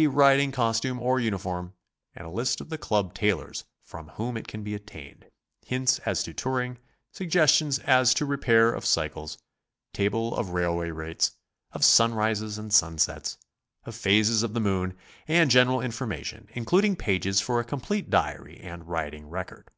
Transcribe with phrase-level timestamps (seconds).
[0.00, 0.06] C.
[0.06, 1.74] riding cos tume or uniform
[2.14, 5.26] and a list of the Club tailors from whom it can be obtained;
[5.66, 6.78] hints as to touring,
[7.12, 9.36] suggestions as to repair of cycles;
[9.92, 11.32] table of railway rates;
[11.72, 13.36] of sunrises and sunsets;
[13.84, 14.96] of phases of the moon;
[15.28, 19.68] and general information, including pages for a complete diary and riding record.